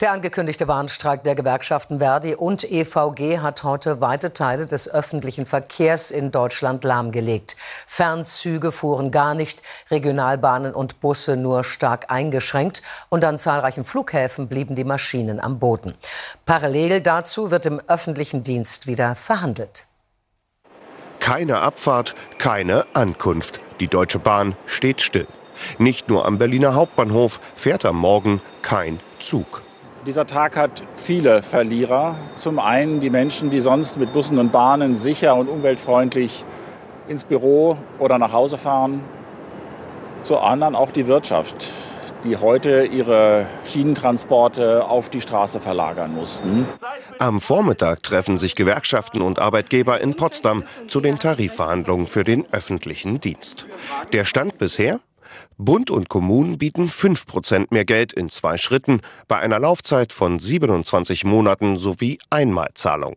[0.00, 6.10] Der angekündigte Warnstreik der Gewerkschaften Verdi und EVG hat heute weite Teile des öffentlichen Verkehrs
[6.10, 7.54] in Deutschland lahmgelegt.
[7.86, 14.74] Fernzüge fuhren gar nicht, Regionalbahnen und Busse nur stark eingeschränkt und an zahlreichen Flughäfen blieben
[14.74, 15.92] die Maschinen am Boden.
[16.46, 19.86] Parallel dazu wird im öffentlichen Dienst wieder verhandelt.
[21.18, 23.60] Keine Abfahrt, keine Ankunft.
[23.80, 25.28] Die Deutsche Bahn steht still.
[25.76, 29.62] Nicht nur am Berliner Hauptbahnhof fährt am Morgen kein Zug.
[30.06, 32.16] Dieser Tag hat viele Verlierer.
[32.34, 36.44] Zum einen die Menschen, die sonst mit Bussen und Bahnen sicher und umweltfreundlich
[37.06, 39.02] ins Büro oder nach Hause fahren.
[40.22, 41.68] Zur anderen auch die Wirtschaft,
[42.24, 46.66] die heute ihre Schienentransporte auf die Straße verlagern mussten.
[47.18, 53.20] Am Vormittag treffen sich Gewerkschaften und Arbeitgeber in Potsdam zu den Tarifverhandlungen für den öffentlichen
[53.20, 53.66] Dienst.
[54.14, 55.00] Der Stand bisher?
[55.58, 60.38] Bund und Kommunen bieten 5 Prozent mehr Geld in zwei Schritten bei einer Laufzeit von
[60.38, 63.16] 27 Monaten sowie Einmalzahlung.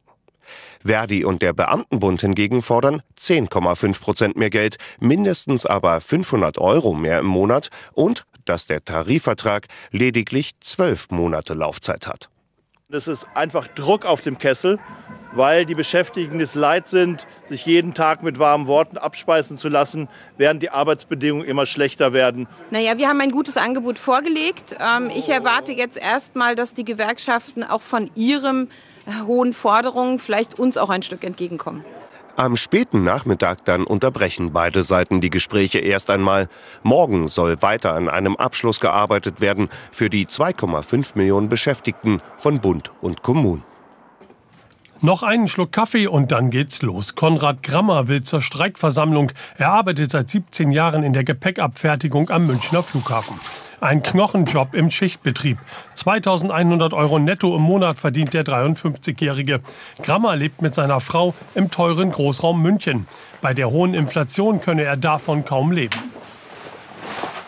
[0.86, 7.20] Verdi und der Beamtenbund hingegen fordern 10,5 Prozent mehr Geld, mindestens aber 500 Euro mehr
[7.20, 12.30] im Monat und dass der Tarifvertrag lediglich zwölf Monate Laufzeit hat.
[12.94, 14.78] Das ist einfach Druck auf dem Kessel
[15.36, 20.08] weil die Beschäftigten es leid sind, sich jeden Tag mit warmen Worten abspeisen zu lassen,
[20.38, 22.48] während die Arbeitsbedingungen immer schlechter werden.
[22.72, 24.76] Naja, wir haben ein gutes Angebot vorgelegt.
[24.80, 28.70] Ähm, ich erwarte jetzt erstmal, dass die Gewerkschaften auch von ihren
[29.26, 31.84] hohen Forderungen vielleicht uns auch ein Stück entgegenkommen.
[32.36, 36.50] Am späten Nachmittag dann unterbrechen beide Seiten die Gespräche erst einmal.
[36.82, 42.92] Morgen soll weiter an einem Abschluss gearbeitet werden für die 2,5 Millionen Beschäftigten von Bund
[43.02, 43.64] und Kommunen.
[45.02, 47.14] Noch einen Schluck Kaffee und dann geht's los.
[47.14, 49.32] Konrad Grammer will zur Streikversammlung.
[49.58, 53.36] Er arbeitet seit 17 Jahren in der Gepäckabfertigung am Münchner Flughafen.
[53.84, 55.58] Ein Knochenjob im Schichtbetrieb.
[55.96, 59.60] 2100 Euro netto im Monat verdient der 53-Jährige.
[60.02, 63.08] Grammer lebt mit seiner Frau im teuren Großraum München.
[63.42, 65.98] Bei der hohen Inflation könne er davon kaum leben.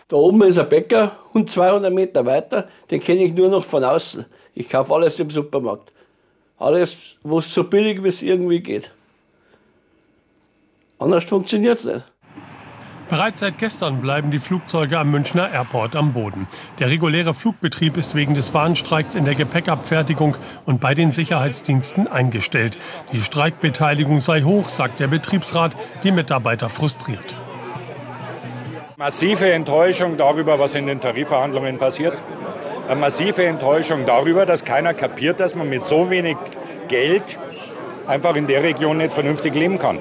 [0.09, 3.85] Da oben ist ein Bäcker und 200 Meter weiter, den kenne ich nur noch von
[3.85, 4.25] außen.
[4.55, 5.93] Ich kaufe alles im Supermarkt.
[6.57, 8.91] Alles, was so billig wie es irgendwie geht.
[10.99, 12.05] Anders funktioniert es nicht.
[13.09, 16.47] Bereits seit gestern bleiben die Flugzeuge am Münchner Airport am Boden.
[16.79, 20.35] Der reguläre Flugbetrieb ist wegen des Warnstreiks in der Gepäckabfertigung
[20.65, 22.77] und bei den Sicherheitsdiensten eingestellt.
[23.11, 27.35] Die Streikbeteiligung sei hoch, sagt der Betriebsrat, die Mitarbeiter frustriert.
[28.97, 32.21] Massive Enttäuschung darüber, was in den Tarifverhandlungen passiert
[32.87, 36.37] eine massive Enttäuschung darüber, dass keiner kapiert, dass man mit so wenig
[36.87, 37.39] Geld
[38.07, 39.99] einfach in der Region nicht vernünftig leben kann.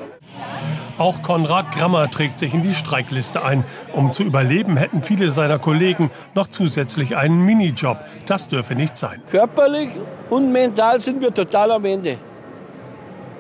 [0.97, 3.65] Auch Konrad Grammer trägt sich in die Streikliste ein.
[3.95, 7.99] Um zu überleben, hätten viele seiner Kollegen noch zusätzlich einen Minijob.
[8.27, 9.21] Das dürfe nicht sein.
[9.29, 9.91] Körperlich
[10.31, 12.17] und mental sind wir total am Ende.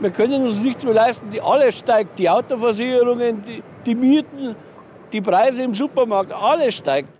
[0.00, 1.30] Wir können uns nichts mehr leisten.
[1.30, 2.18] Die alles steigt.
[2.18, 4.56] Die Autoversicherungen, die, die Mieten,
[5.12, 7.13] die Preise im Supermarkt, alles steigt.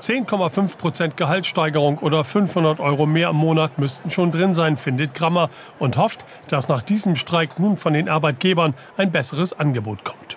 [0.00, 5.50] 10,5 Prozent Gehaltssteigerung oder 500 Euro mehr im Monat müssten schon drin sein, findet Grammer
[5.78, 10.36] und hofft, dass nach diesem Streik nun von den Arbeitgebern ein besseres Angebot kommt.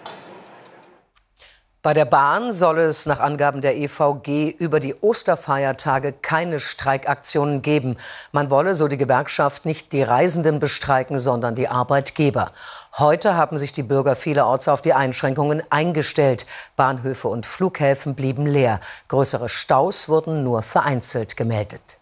[1.83, 7.97] Bei der Bahn soll es nach Angaben der EVG über die Osterfeiertage keine Streikaktionen geben.
[8.31, 12.51] Man wolle, so die Gewerkschaft, nicht die Reisenden bestreiken, sondern die Arbeitgeber.
[12.99, 16.45] Heute haben sich die Bürger vielerorts auf die Einschränkungen eingestellt.
[16.75, 18.79] Bahnhöfe und Flughäfen blieben leer.
[19.07, 21.97] Größere Staus wurden nur vereinzelt gemeldet.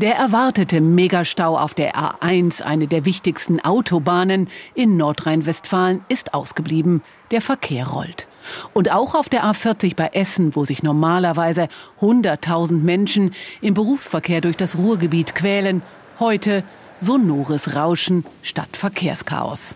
[0.00, 7.02] Der erwartete Megastau auf der A1, eine der wichtigsten Autobahnen in Nordrhein-Westfalen, ist ausgeblieben.
[7.32, 8.28] Der Verkehr rollt.
[8.74, 11.66] Und auch auf der A40 bei Essen, wo sich normalerweise
[12.00, 15.82] 100.000 Menschen im Berufsverkehr durch das Ruhrgebiet quälen,
[16.20, 16.62] heute
[17.00, 19.74] sonores Rauschen statt Verkehrschaos.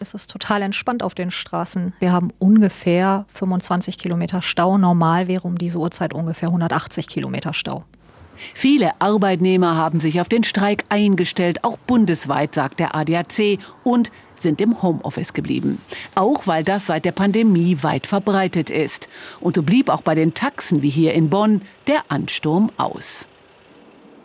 [0.00, 1.94] Es ist total entspannt auf den Straßen.
[1.98, 4.76] Wir haben ungefähr 25 Kilometer Stau.
[4.76, 7.84] Normal wäre um diese Uhrzeit ungefähr 180 Kilometer Stau.
[8.52, 14.60] Viele Arbeitnehmer haben sich auf den Streik eingestellt, auch bundesweit, sagt der ADAC, und sind
[14.60, 15.80] im Homeoffice geblieben.
[16.14, 19.08] Auch weil das seit der Pandemie weit verbreitet ist.
[19.40, 23.26] Und so blieb auch bei den Taxen wie hier in Bonn der Ansturm aus.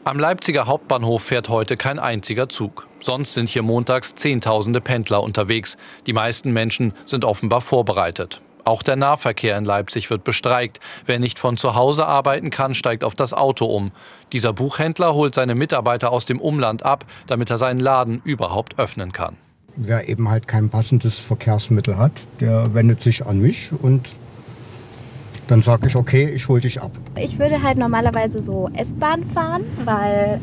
[0.06, 2.88] Am Leipziger Hauptbahnhof fährt heute kein einziger Zug.
[3.00, 5.77] Sonst sind hier montags Zehntausende Pendler unterwegs.
[6.07, 8.42] Die meisten Menschen sind offenbar vorbereitet.
[8.64, 10.80] Auch der Nahverkehr in Leipzig wird bestreikt.
[11.06, 13.92] Wer nicht von zu Hause arbeiten kann, steigt auf das Auto um.
[14.34, 19.12] Dieser Buchhändler holt seine Mitarbeiter aus dem Umland ab, damit er seinen Laden überhaupt öffnen
[19.12, 19.38] kann.
[19.76, 24.10] Wer eben halt kein passendes Verkehrsmittel hat, der wendet sich an mich und
[25.48, 26.92] dann sage ich, okay, ich hole dich ab.
[27.18, 30.40] Ich würde halt normalerweise so S-Bahn fahren, weil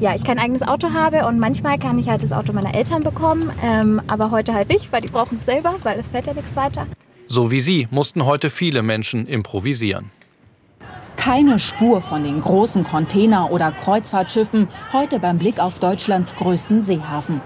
[0.00, 3.04] ja, ich kein eigenes Auto habe und manchmal kann ich halt das Auto meiner Eltern
[3.04, 6.34] bekommen, ähm, aber heute halt nicht, weil die brauchen es selber, weil es fährt ja
[6.34, 6.88] nichts weiter.
[7.34, 10.10] So wie sie mussten heute viele Menschen improvisieren.
[11.16, 17.40] Keine Spur von den großen Container- oder Kreuzfahrtschiffen heute beim Blick auf Deutschlands größten Seehafen.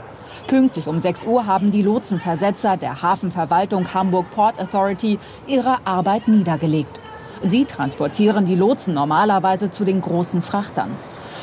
[0.49, 6.99] Pünktlich um 6 Uhr haben die Lotsenversetzer der Hafenverwaltung Hamburg Port Authority ihre Arbeit niedergelegt.
[7.45, 10.91] Sie transportieren die Lotsen normalerweise zu den großen Frachtern.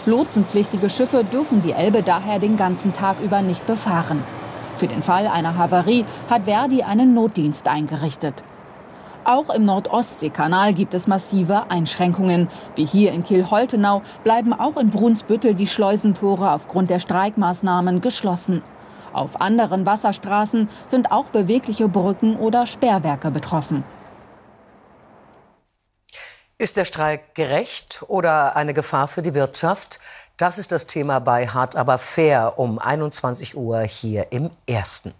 [0.06, 4.22] Lotsenpflichtige Schiffe dürfen die Elbe daher den ganzen Tag über nicht befahren.
[4.76, 8.42] Für den Fall einer Havarie hat Verdi einen Notdienst eingerichtet.
[9.26, 12.50] Auch im Nordostseekanal gibt es massive Einschränkungen.
[12.76, 18.62] Wie hier in Kiel-Holtenau bleiben auch in Brunsbüttel die Schleusentore aufgrund der Streikmaßnahmen geschlossen.
[19.14, 23.84] Auf anderen Wasserstraßen sind auch bewegliche Brücken oder Sperrwerke betroffen.
[26.58, 30.00] Ist der Streik gerecht oder eine Gefahr für die Wirtschaft?
[30.38, 35.14] Das ist das Thema bei Hart aber fair um 21 Uhr hier im Ersten.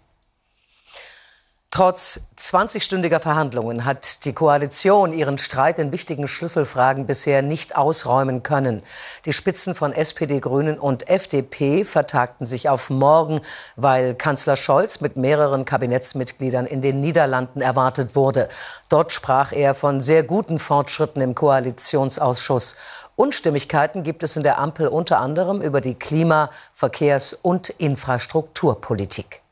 [1.74, 8.84] Trotz 20-stündiger Verhandlungen hat die Koalition ihren Streit in wichtigen Schlüsselfragen bisher nicht ausräumen können.
[9.24, 13.40] Die Spitzen von SPD, Grünen und FDP vertagten sich auf morgen,
[13.74, 18.46] weil Kanzler Scholz mit mehreren Kabinettsmitgliedern in den Niederlanden erwartet wurde.
[18.88, 22.76] Dort sprach er von sehr guten Fortschritten im Koalitionsausschuss.
[23.16, 29.43] Unstimmigkeiten gibt es in der Ampel unter anderem über die Klima-, Verkehrs- und Infrastrukturpolitik.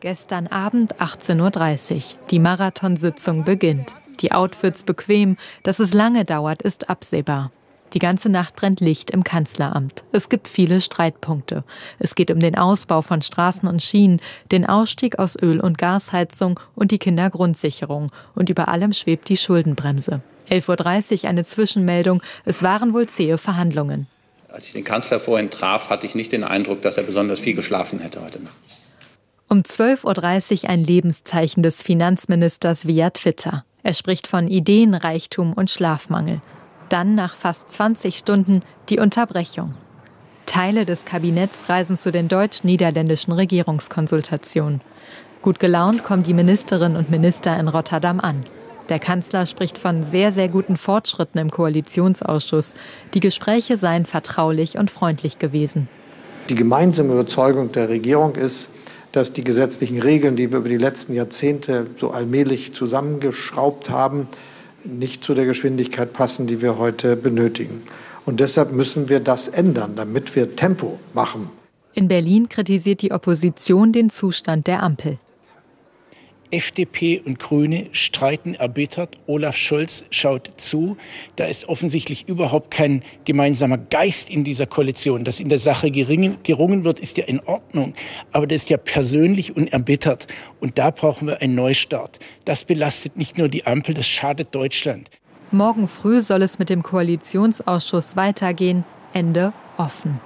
[0.00, 2.02] Gestern Abend 18.30 Uhr.
[2.30, 3.94] Die Marathonsitzung beginnt.
[4.20, 5.36] Die Outfits bequem.
[5.62, 7.52] Dass es lange dauert, ist absehbar.
[7.92, 10.04] Die ganze Nacht brennt Licht im Kanzleramt.
[10.10, 11.64] Es gibt viele Streitpunkte.
[11.98, 16.58] Es geht um den Ausbau von Straßen und Schienen, den Ausstieg aus Öl- und Gasheizung
[16.74, 18.10] und die Kindergrundsicherung.
[18.34, 20.22] Und über allem schwebt die Schuldenbremse.
[20.48, 22.22] 11.30 Uhr eine Zwischenmeldung.
[22.46, 24.06] Es waren wohl zähe Verhandlungen.
[24.48, 27.54] Als ich den Kanzler vorhin traf, hatte ich nicht den Eindruck, dass er besonders viel
[27.54, 28.79] geschlafen hätte heute Nacht.
[29.52, 33.64] Um 12.30 Uhr ein Lebenszeichen des Finanzministers via Twitter.
[33.82, 36.40] Er spricht von Ideenreichtum und Schlafmangel.
[36.88, 39.74] Dann nach fast 20 Stunden die Unterbrechung.
[40.46, 44.82] Teile des Kabinetts reisen zu den deutsch-niederländischen Regierungskonsultationen.
[45.42, 48.44] Gut gelaunt kommen die Ministerinnen und Minister in Rotterdam an.
[48.88, 52.74] Der Kanzler spricht von sehr, sehr guten Fortschritten im Koalitionsausschuss.
[53.14, 55.88] Die Gespräche seien vertraulich und freundlich gewesen.
[56.48, 58.74] Die gemeinsame Überzeugung der Regierung ist,
[59.12, 64.28] dass die gesetzlichen Regeln, die wir über die letzten Jahrzehnte so allmählich zusammengeschraubt haben,
[64.84, 67.82] nicht zu der Geschwindigkeit passen, die wir heute benötigen.
[68.24, 71.50] Und deshalb müssen wir das ändern, damit wir Tempo machen.
[71.92, 75.18] In Berlin kritisiert die Opposition den Zustand der Ampel.
[76.50, 79.18] FDP und Grüne streiten erbittert.
[79.26, 80.96] Olaf Scholz schaut zu.
[81.36, 85.24] Da ist offensichtlich überhaupt kein gemeinsamer Geist in dieser Koalition.
[85.24, 87.94] Dass in der Sache gerungen, gerungen wird, ist ja in Ordnung.
[88.32, 90.26] Aber das ist ja persönlich und erbittert.
[90.60, 92.18] Und da brauchen wir einen Neustart.
[92.44, 95.10] Das belastet nicht nur die Ampel, das schadet Deutschland.
[95.52, 98.84] Morgen früh soll es mit dem Koalitionsausschuss weitergehen.
[99.12, 100.20] Ende offen.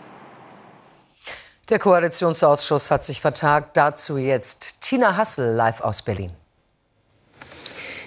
[1.70, 3.76] Der Koalitionsausschuss hat sich vertagt.
[3.76, 6.32] Dazu jetzt Tina Hassel live aus Berlin.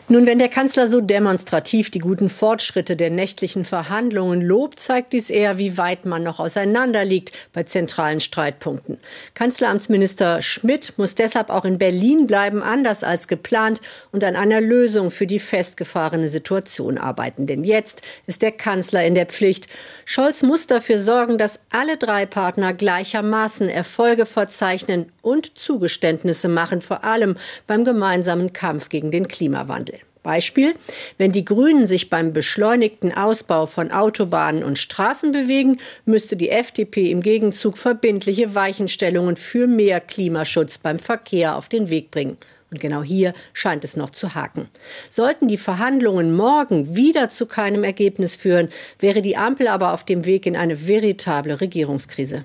[0.10, 5.30] Nun, wenn der Kanzler so demonstrativ die guten Fortschritte der nächtlichen Verhandlungen lobt, zeigt dies
[5.30, 9.00] eher, wie weit man noch auseinander liegt bei zentralen Streitpunkten.
[9.34, 13.82] Kanzleramtsminister Schmidt muss deshalb auch in Berlin bleiben, anders als geplant,
[14.14, 17.46] und an einer Lösung für die festgefahrene Situation arbeiten.
[17.46, 19.68] Denn jetzt ist der Kanzler in der Pflicht.
[20.06, 27.04] Scholz muss dafür sorgen, dass alle drei Partner gleichermaßen Erfolge verzeichnen und Zugeständnisse machen, vor
[27.04, 27.36] allem
[27.68, 30.00] beim gemeinsamen Kampf gegen den Klimawandel.
[30.24, 30.76] Beispiel,
[31.18, 37.12] wenn die Grünen sich beim beschleunigten Ausbau von Autobahnen und Straßen bewegen, müsste die FDP
[37.12, 42.38] im Gegenzug verbindliche Weichenstellungen für mehr Klimaschutz beim Verkehr auf den Weg bringen.
[42.72, 44.68] Und genau hier scheint es noch zu haken.
[45.10, 48.68] Sollten die Verhandlungen morgen wieder zu keinem Ergebnis führen,
[49.00, 52.44] wäre die Ampel aber auf dem Weg in eine veritable Regierungskrise.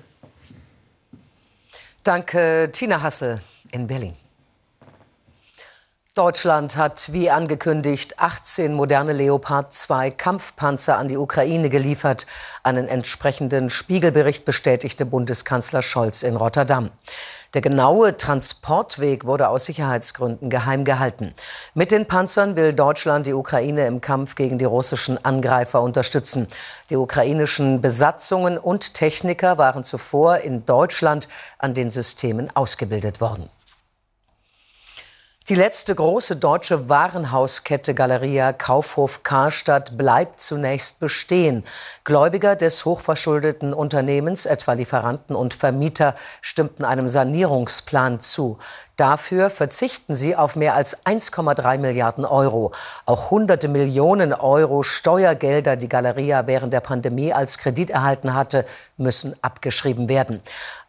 [2.03, 3.39] Danke, Tina Hassel
[3.71, 4.22] in Berlin.
[6.15, 12.27] Deutschland hat wie angekündigt 18 moderne Leopard 2 Kampfpanzer an die Ukraine geliefert.
[12.61, 16.91] Einen entsprechenden Spiegelbericht bestätigte Bundeskanzler Scholz in Rotterdam.
[17.55, 21.33] Der genaue Transportweg wurde aus Sicherheitsgründen geheim gehalten.
[21.73, 26.47] Mit den Panzern will Deutschland die Ukraine im Kampf gegen die russischen Angreifer unterstützen.
[26.91, 31.27] Die ukrainischen Besatzungen und Techniker waren zuvor in Deutschland
[31.57, 33.49] an den Systemen ausgebildet worden.
[35.49, 41.65] Die letzte große deutsche Warenhauskette Galeria Kaufhof Karstadt bleibt zunächst bestehen.
[42.05, 48.57] Gläubiger des hochverschuldeten Unternehmens, etwa Lieferanten und Vermieter, stimmten einem Sanierungsplan zu.
[48.95, 52.71] Dafür verzichten sie auf mehr als 1,3 Milliarden Euro.
[53.05, 58.63] Auch hunderte Millionen Euro Steuergelder, die Galeria während der Pandemie als Kredit erhalten hatte,
[58.95, 60.41] müssen abgeschrieben werden.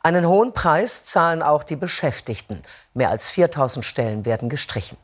[0.04, 2.60] Einen hohen Preis zahlen auch die Beschäftigten.
[2.92, 4.98] Mehr als 4000 Stellen werden gestrichen.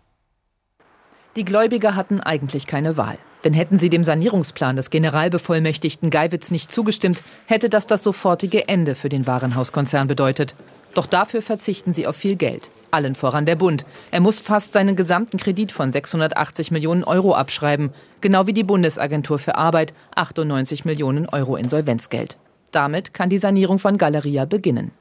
[1.36, 3.16] Die Gläubiger hatten eigentlich keine Wahl.
[3.42, 8.94] Denn hätten sie dem Sanierungsplan des Generalbevollmächtigten Geiwitz nicht zugestimmt, hätte das das sofortige Ende
[8.94, 10.54] für den Warenhauskonzern bedeutet.
[10.92, 12.68] Doch dafür verzichten sie auf viel Geld.
[12.90, 13.86] Allen voran der Bund.
[14.10, 19.38] Er muss fast seinen gesamten Kredit von 680 Millionen Euro abschreiben, genau wie die Bundesagentur
[19.38, 22.36] für Arbeit 98 Millionen Euro Insolvenzgeld.
[22.70, 24.92] Damit kann die Sanierung von Galeria beginnen.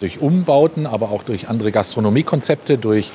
[0.00, 3.10] Durch Umbauten, aber auch durch andere Gastronomiekonzepte, durch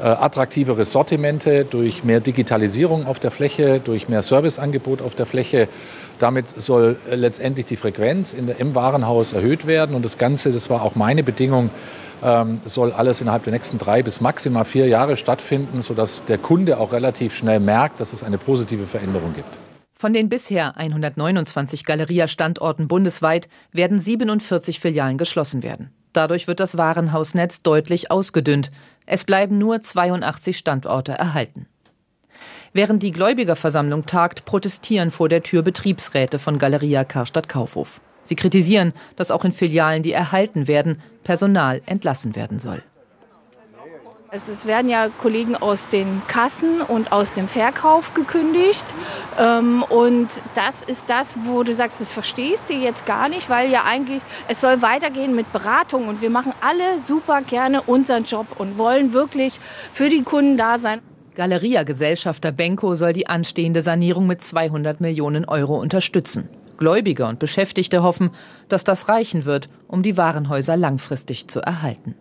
[0.00, 5.68] äh, attraktivere Sortimente, durch mehr Digitalisierung auf der Fläche, durch mehr Serviceangebot auf der Fläche.
[6.18, 9.94] Damit soll äh, letztendlich die Frequenz der, im Warenhaus erhöht werden.
[9.94, 11.70] Und das Ganze, das war auch meine Bedingung,
[12.22, 16.78] ähm, soll alles innerhalb der nächsten drei bis maximal vier Jahre stattfinden, sodass der Kunde
[16.78, 19.69] auch relativ schnell merkt, dass es eine positive Veränderung gibt.
[20.00, 25.90] Von den bisher 129 Galeria-Standorten bundesweit werden 47 Filialen geschlossen werden.
[26.14, 28.70] Dadurch wird das Warenhausnetz deutlich ausgedünnt.
[29.04, 31.66] Es bleiben nur 82 Standorte erhalten.
[32.72, 38.00] Während die Gläubigerversammlung tagt, protestieren vor der Tür Betriebsräte von Galeria Karstadt Kaufhof.
[38.22, 42.82] Sie kritisieren, dass auch in Filialen, die erhalten werden, Personal entlassen werden soll.
[44.32, 48.84] Es werden ja Kollegen aus den Kassen und aus dem Verkauf gekündigt.
[49.40, 53.72] Ähm, und das ist das, wo du sagst, das verstehst du jetzt gar nicht, weil
[53.72, 58.46] ja eigentlich es soll weitergehen mit Beratung und wir machen alle super gerne unseren Job
[58.58, 59.58] und wollen wirklich
[59.92, 61.00] für die Kunden da sein.
[61.34, 66.48] Galeria-Gesellschafter Benko soll die anstehende Sanierung mit 200 Millionen Euro unterstützen.
[66.76, 68.30] Gläubiger und Beschäftigte hoffen,
[68.68, 72.14] dass das reichen wird, um die Warenhäuser langfristig zu erhalten.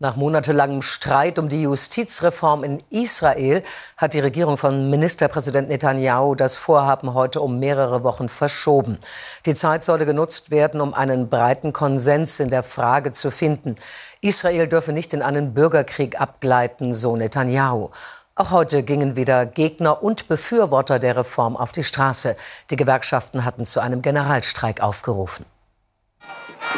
[0.00, 3.64] Nach monatelangem Streit um die Justizreform in Israel
[3.96, 8.98] hat die Regierung von Ministerpräsident Netanyahu das Vorhaben heute um mehrere Wochen verschoben.
[9.44, 13.74] Die Zeit solle genutzt werden, um einen breiten Konsens in der Frage zu finden.
[14.20, 17.90] Israel dürfe nicht in einen Bürgerkrieg abgleiten, so Netanyahu.
[18.36, 22.36] Auch heute gingen wieder Gegner und Befürworter der Reform auf die Straße.
[22.70, 25.44] Die Gewerkschaften hatten zu einem Generalstreik aufgerufen.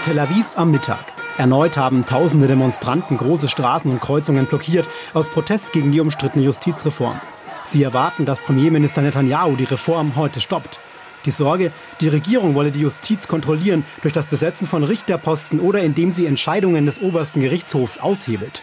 [0.07, 1.20] Tel Aviv am Mittag.
[1.39, 7.21] Erneut haben tausende Demonstranten große Straßen und Kreuzungen blockiert aus Protest gegen die umstrittene Justizreform.
[7.65, 10.81] Sie erwarten, dass Premierminister Netanyahu die Reform heute stoppt.
[11.25, 11.71] Die Sorge,
[12.01, 16.87] die Regierung wolle die Justiz kontrollieren durch das Besetzen von Richterposten oder indem sie Entscheidungen
[16.87, 18.63] des obersten Gerichtshofs aushebelt.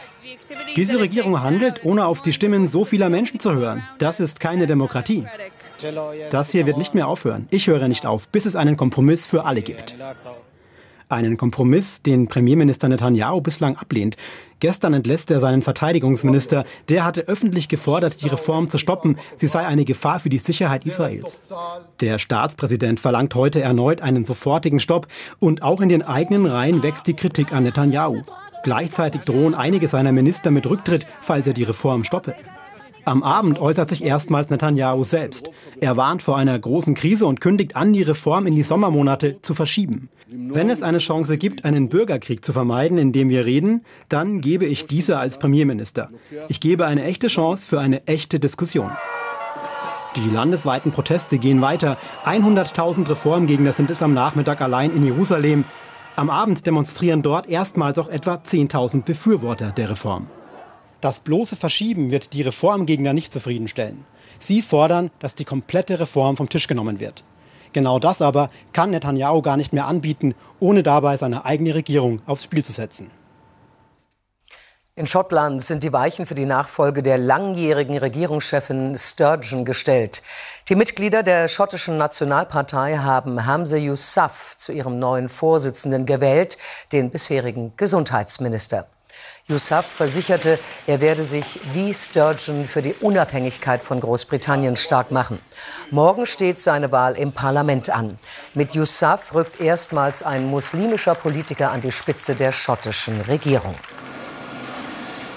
[0.75, 3.83] Diese Regierung handelt, ohne auf die Stimmen so vieler Menschen zu hören.
[3.99, 5.25] Das ist keine Demokratie.
[6.31, 7.47] Das hier wird nicht mehr aufhören.
[7.51, 9.95] Ich höre nicht auf, bis es einen Kompromiss für alle gibt.
[11.09, 14.17] Einen Kompromiss, den Premierminister Netanyahu bislang ablehnt.
[14.59, 16.65] Gestern entlässt er seinen Verteidigungsminister.
[16.89, 19.17] Der hatte öffentlich gefordert, die Reform zu stoppen.
[19.37, 21.39] Sie sei eine Gefahr für die Sicherheit Israels.
[22.01, 25.07] Der Staatspräsident verlangt heute erneut einen sofortigen Stopp.
[25.39, 28.23] Und auch in den eigenen Reihen wächst die Kritik an Netanyahu.
[28.63, 32.35] Gleichzeitig drohen einige seiner Minister mit Rücktritt, falls er die Reform stoppe.
[33.07, 35.49] Am Abend äußert sich erstmals Netanyahu selbst.
[35.79, 39.53] Er warnt vor einer großen Krise und kündigt an, die Reform in die Sommermonate zu
[39.53, 40.09] verschieben.
[40.27, 44.87] Wenn es eine Chance gibt, einen Bürgerkrieg zu vermeiden, indem wir reden, dann gebe ich
[44.87, 46.09] diese als Premierminister.
[46.49, 48.91] Ich gebe eine echte Chance für eine echte Diskussion.
[50.17, 51.97] Die landesweiten Proteste gehen weiter.
[52.25, 55.63] 100.000 Reformgegner sind es am Nachmittag allein in Jerusalem.
[56.17, 60.27] Am Abend demonstrieren dort erstmals auch etwa 10.000 Befürworter der Reform.
[61.01, 64.05] Das bloße Verschieben wird die Reformgegner nicht zufriedenstellen.
[64.39, 67.23] Sie fordern, dass die komplette Reform vom Tisch genommen wird.
[67.73, 72.43] Genau das aber kann Netanyahu gar nicht mehr anbieten, ohne dabei seine eigene Regierung aufs
[72.43, 73.11] Spiel zu setzen.
[74.95, 80.23] In Schottland sind die Weichen für die Nachfolge der langjährigen Regierungschefin Sturgeon gestellt.
[80.69, 86.57] Die Mitglieder der schottischen Nationalpartei haben Hamza Yousaf zu ihrem neuen Vorsitzenden gewählt,
[86.91, 88.87] den bisherigen Gesundheitsminister.
[89.49, 95.39] Yousaf versicherte, er werde sich wie Sturgeon für die Unabhängigkeit von Großbritannien stark machen.
[95.89, 98.19] Morgen steht seine Wahl im Parlament an.
[98.53, 103.75] Mit Yousaf rückt erstmals ein muslimischer Politiker an die Spitze der schottischen Regierung.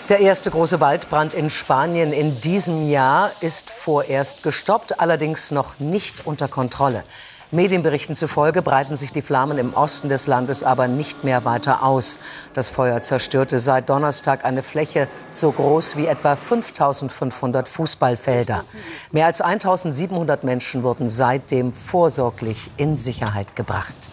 [0.09, 6.26] Der erste große Waldbrand in Spanien in diesem Jahr ist vorerst gestoppt, allerdings noch nicht
[6.26, 7.05] unter Kontrolle.
[7.52, 12.21] Medienberichten zufolge breiten sich die Flammen im Osten des Landes aber nicht mehr weiter aus.
[12.54, 18.62] Das Feuer zerstörte seit Donnerstag eine Fläche so groß wie etwa 5500 Fußballfelder.
[19.11, 24.11] Mehr als 1700 Menschen wurden seitdem vorsorglich in Sicherheit gebracht.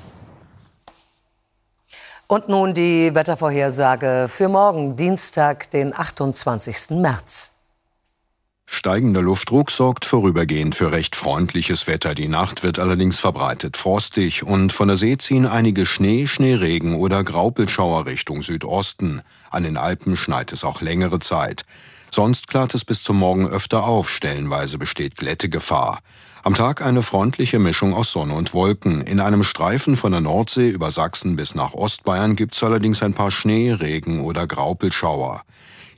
[2.26, 6.90] Und nun die Wettervorhersage für morgen, Dienstag, den 28.
[6.90, 7.54] März.
[8.70, 12.14] Steigender Luftdruck sorgt vorübergehend für recht freundliches Wetter.
[12.14, 17.24] Die Nacht wird allerdings verbreitet frostig und von der See ziehen einige Schnee, Schneeregen oder
[17.24, 19.22] Graupelschauer Richtung Südosten.
[19.50, 21.64] An den Alpen schneit es auch längere Zeit.
[22.12, 26.00] Sonst klart es bis zum Morgen öfter auf, stellenweise besteht Glättegefahr.
[26.44, 29.02] Am Tag eine freundliche Mischung aus Sonne und Wolken.
[29.02, 33.32] In einem Streifen von der Nordsee über Sachsen bis nach Ostbayern gibt's allerdings ein paar
[33.32, 35.44] Schnee, Regen oder Graupelschauer.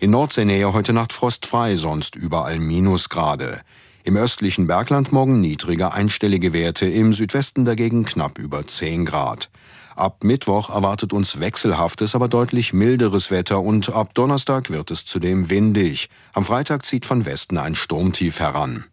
[0.01, 3.59] In Nordseenähe heute Nacht frostfrei, sonst überall Minusgrade.
[4.05, 9.49] Im östlichen Bergland morgen niedrige einstellige Werte, im Südwesten dagegen knapp über 10 Grad.
[9.97, 15.49] Ab Mittwoch erwartet uns wechselhaftes, aber deutlich milderes Wetter und ab Donnerstag wird es zudem
[15.49, 16.07] windig.
[16.31, 18.85] Am Freitag zieht von Westen ein Sturmtief heran.